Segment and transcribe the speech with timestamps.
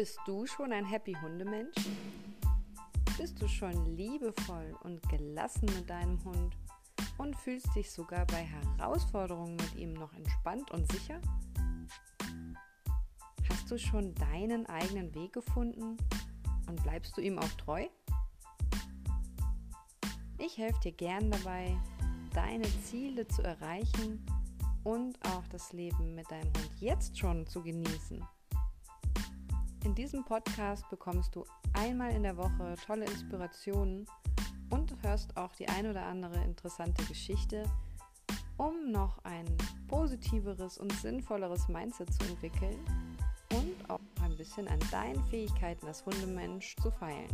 [0.00, 1.76] Bist du schon ein Happy Hundemensch?
[3.18, 6.56] Bist du schon liebevoll und gelassen mit deinem Hund
[7.18, 11.20] und fühlst dich sogar bei Herausforderungen mit ihm noch entspannt und sicher?
[13.50, 15.98] Hast du schon deinen eigenen Weg gefunden
[16.66, 17.86] und bleibst du ihm auch treu?
[20.38, 21.76] Ich helfe dir gern dabei,
[22.32, 24.24] deine Ziele zu erreichen
[24.82, 28.26] und auch das Leben mit deinem Hund jetzt schon zu genießen.
[29.84, 34.06] In diesem Podcast bekommst du einmal in der Woche tolle Inspirationen
[34.68, 37.64] und hörst auch die ein oder andere interessante Geschichte,
[38.58, 39.46] um noch ein
[39.88, 42.78] positiveres und sinnvolleres Mindset zu entwickeln
[43.54, 47.28] und auch ein bisschen an deinen Fähigkeiten als Hundemensch zu feilen.